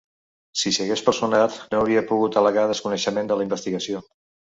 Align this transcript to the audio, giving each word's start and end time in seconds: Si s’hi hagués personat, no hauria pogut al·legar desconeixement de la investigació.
Si 0.59 0.69
s’hi 0.77 0.81
hagués 0.85 1.03
personat, 1.09 1.57
no 1.73 1.81
hauria 1.81 2.03
pogut 2.13 2.39
al·legar 2.41 2.63
desconeixement 2.71 3.31
de 3.33 3.39
la 3.41 3.47
investigació. 3.49 4.03